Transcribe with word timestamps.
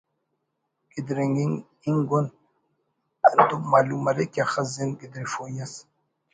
گدرینگ 0.93 1.37
انگ 1.85 2.11
اُن 2.15 2.25
ہندن 3.31 3.61
معلوم 3.71 3.99
مریک 4.05 4.29
کہ 4.33 4.39
اخس 4.43 4.67
زند 4.75 4.93
گدریفوئی 5.01 5.55
ئس 5.63 5.73